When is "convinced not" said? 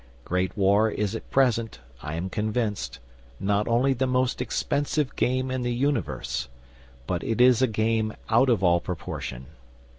2.31-3.67